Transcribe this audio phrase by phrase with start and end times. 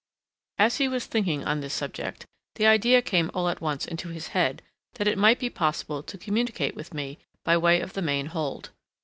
[0.57, 4.29] As he was thinking on this subject, the idea came all at once into his
[4.29, 4.63] head
[4.95, 8.25] that it might be possible to communicate with me by the way of the main
[8.25, 8.71] hold.